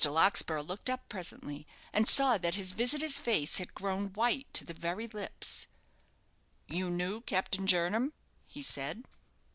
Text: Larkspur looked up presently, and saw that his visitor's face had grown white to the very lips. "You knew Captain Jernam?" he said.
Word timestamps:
Larkspur 0.03 0.63
looked 0.63 0.89
up 0.89 1.07
presently, 1.09 1.67
and 1.93 2.09
saw 2.09 2.39
that 2.39 2.55
his 2.55 2.71
visitor's 2.71 3.19
face 3.19 3.57
had 3.59 3.75
grown 3.75 4.07
white 4.13 4.47
to 4.55 4.65
the 4.65 4.73
very 4.73 5.05
lips. 5.07 5.67
"You 6.67 6.89
knew 6.89 7.21
Captain 7.21 7.67
Jernam?" 7.67 8.11
he 8.47 8.63
said. 8.63 9.03